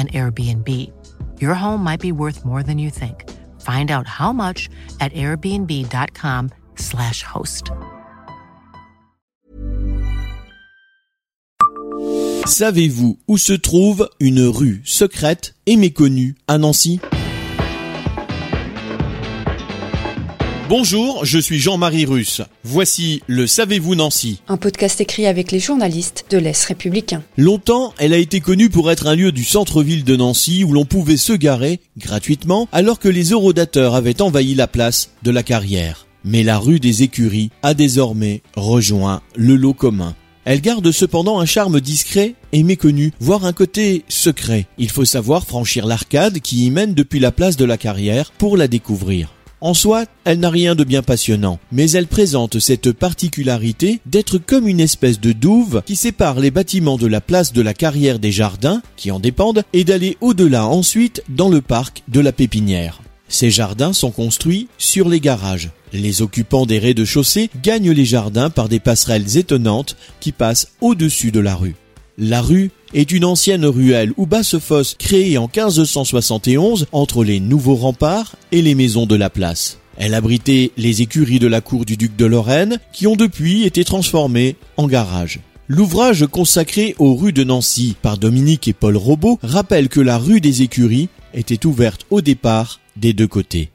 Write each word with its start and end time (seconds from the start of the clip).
an 0.00 0.08
Airbnb. 0.08 0.66
Your 1.38 1.54
home 1.54 1.84
might 1.84 2.00
be 2.00 2.12
worth 2.12 2.46
more 2.46 2.62
than 2.62 2.78
you 2.78 2.88
think. 2.90 3.28
Find 3.60 3.90
out 3.90 4.06
how 4.06 4.32
much 4.32 4.70
at 5.00 5.12
airbnb.com/slash 5.12 7.22
host. 7.22 7.72
Savez-vous 12.46 13.18
où 13.28 13.36
se 13.38 13.52
trouve 13.52 14.08
une 14.18 14.46
rue 14.46 14.80
secrète 14.84 15.54
et 15.66 15.76
méconnue 15.76 16.34
à 16.48 16.56
Nancy? 16.58 17.00
Bonjour, 20.70 21.24
je 21.24 21.40
suis 21.40 21.58
Jean-Marie 21.58 22.04
Russe. 22.04 22.42
Voici 22.62 23.24
le 23.26 23.48
Savez-vous 23.48 23.96
Nancy 23.96 24.40
Un 24.46 24.56
podcast 24.56 25.00
écrit 25.00 25.26
avec 25.26 25.50
les 25.50 25.58
journalistes 25.58 26.26
de 26.30 26.38
l'Est 26.38 26.64
républicain. 26.64 27.24
Longtemps, 27.36 27.92
elle 27.98 28.14
a 28.14 28.18
été 28.18 28.38
connue 28.38 28.70
pour 28.70 28.88
être 28.92 29.08
un 29.08 29.16
lieu 29.16 29.32
du 29.32 29.42
centre-ville 29.42 30.04
de 30.04 30.14
Nancy 30.14 30.62
où 30.62 30.72
l'on 30.72 30.84
pouvait 30.84 31.16
se 31.16 31.32
garer 31.32 31.80
gratuitement 31.98 32.68
alors 32.70 33.00
que 33.00 33.08
les 33.08 33.30
eurodateurs 33.30 33.96
avaient 33.96 34.22
envahi 34.22 34.54
la 34.54 34.68
place 34.68 35.10
de 35.24 35.32
la 35.32 35.42
carrière. 35.42 36.06
Mais 36.22 36.44
la 36.44 36.60
rue 36.60 36.78
des 36.78 37.02
écuries 37.02 37.50
a 37.64 37.74
désormais 37.74 38.40
rejoint 38.54 39.22
le 39.34 39.56
lot 39.56 39.74
commun. 39.74 40.14
Elle 40.44 40.60
garde 40.60 40.92
cependant 40.92 41.40
un 41.40 41.46
charme 41.46 41.80
discret 41.80 42.36
et 42.52 42.62
méconnu, 42.62 43.10
voire 43.18 43.44
un 43.44 43.52
côté 43.52 44.04
secret. 44.08 44.68
Il 44.78 44.88
faut 44.88 45.04
savoir 45.04 45.46
franchir 45.46 45.84
l'arcade 45.84 46.38
qui 46.38 46.66
y 46.66 46.70
mène 46.70 46.94
depuis 46.94 47.18
la 47.18 47.32
place 47.32 47.56
de 47.56 47.64
la 47.64 47.76
carrière 47.76 48.30
pour 48.38 48.56
la 48.56 48.68
découvrir. 48.68 49.34
En 49.62 49.74
soi, 49.74 50.06
elle 50.24 50.40
n'a 50.40 50.48
rien 50.48 50.74
de 50.74 50.84
bien 50.84 51.02
passionnant, 51.02 51.58
mais 51.70 51.90
elle 51.90 52.06
présente 52.06 52.58
cette 52.58 52.92
particularité 52.92 54.00
d'être 54.06 54.38
comme 54.38 54.66
une 54.66 54.80
espèce 54.80 55.20
de 55.20 55.32
douve 55.32 55.82
qui 55.84 55.96
sépare 55.96 56.40
les 56.40 56.50
bâtiments 56.50 56.96
de 56.96 57.06
la 57.06 57.20
place 57.20 57.52
de 57.52 57.60
la 57.60 57.74
carrière 57.74 58.18
des 58.18 58.32
jardins, 58.32 58.80
qui 58.96 59.10
en 59.10 59.20
dépendent, 59.20 59.62
et 59.74 59.84
d'aller 59.84 60.16
au-delà 60.22 60.66
ensuite 60.66 61.22
dans 61.28 61.50
le 61.50 61.60
parc 61.60 62.02
de 62.08 62.20
la 62.20 62.32
pépinière. 62.32 63.02
Ces 63.28 63.50
jardins 63.50 63.92
sont 63.92 64.10
construits 64.10 64.68
sur 64.78 65.10
les 65.10 65.20
garages. 65.20 65.70
Les 65.92 66.22
occupants 66.22 66.64
des 66.64 66.78
rez-de-chaussée 66.78 67.50
gagnent 67.62 67.92
les 67.92 68.06
jardins 68.06 68.48
par 68.48 68.68
des 68.70 68.80
passerelles 68.80 69.36
étonnantes 69.36 69.94
qui 70.20 70.32
passent 70.32 70.72
au-dessus 70.80 71.32
de 71.32 71.40
la 71.40 71.54
rue. 71.54 71.76
La 72.22 72.42
rue 72.42 72.70
est 72.92 73.12
une 73.12 73.24
ancienne 73.24 73.64
ruelle 73.64 74.12
ou 74.18 74.26
basse-fosse 74.26 74.94
créée 74.98 75.38
en 75.38 75.44
1571 75.44 76.86
entre 76.92 77.24
les 77.24 77.40
nouveaux 77.40 77.76
remparts 77.76 78.36
et 78.52 78.60
les 78.60 78.74
maisons 78.74 79.06
de 79.06 79.16
la 79.16 79.30
place. 79.30 79.78
Elle 79.96 80.12
abritait 80.12 80.70
les 80.76 81.00
écuries 81.00 81.38
de 81.38 81.46
la 81.46 81.62
cour 81.62 81.86
du 81.86 81.96
duc 81.96 82.16
de 82.16 82.26
Lorraine 82.26 82.78
qui 82.92 83.06
ont 83.06 83.16
depuis 83.16 83.64
été 83.64 83.84
transformées 83.84 84.56
en 84.76 84.86
garage. 84.86 85.40
L'ouvrage 85.66 86.26
consacré 86.26 86.94
aux 86.98 87.14
rues 87.14 87.32
de 87.32 87.42
Nancy 87.42 87.96
par 88.02 88.18
Dominique 88.18 88.68
et 88.68 88.74
Paul 88.74 88.98
Robot 88.98 89.38
rappelle 89.42 89.88
que 89.88 90.00
la 90.00 90.18
rue 90.18 90.42
des 90.42 90.60
écuries 90.60 91.08
était 91.32 91.64
ouverte 91.64 92.04
au 92.10 92.20
départ 92.20 92.80
des 92.98 93.14
deux 93.14 93.28
côtés 93.28 93.70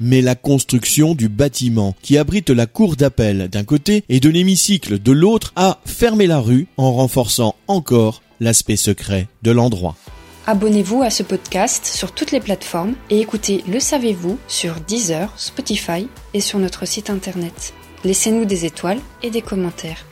mais 0.00 0.20
la 0.20 0.34
construction 0.34 1.14
du 1.14 1.28
bâtiment 1.28 1.94
qui 2.02 2.18
abrite 2.18 2.50
la 2.50 2.66
cour 2.66 2.96
d'appel 2.96 3.48
d'un 3.48 3.64
côté 3.64 4.04
et 4.08 4.20
de 4.20 4.28
l'hémicycle 4.28 4.98
de 4.98 5.12
l'autre 5.12 5.52
a 5.56 5.80
fermé 5.84 6.26
la 6.26 6.40
rue 6.40 6.66
en 6.76 6.92
renforçant 6.92 7.54
encore 7.68 8.22
l'aspect 8.40 8.76
secret 8.76 9.28
de 9.42 9.50
l'endroit. 9.50 9.96
Abonnez-vous 10.46 11.02
à 11.02 11.10
ce 11.10 11.24
podcast 11.24 11.86
sur 11.86 12.12
toutes 12.12 12.30
les 12.30 12.40
plateformes 12.40 12.94
et 13.10 13.20
écoutez 13.20 13.64
Le 13.68 13.80
Savez-vous 13.80 14.38
sur 14.46 14.76
Deezer, 14.86 15.32
Spotify 15.36 16.06
et 16.34 16.40
sur 16.40 16.60
notre 16.60 16.86
site 16.86 17.10
internet. 17.10 17.74
Laissez-nous 18.04 18.44
des 18.44 18.64
étoiles 18.64 19.00
et 19.24 19.30
des 19.30 19.42
commentaires. 19.42 20.04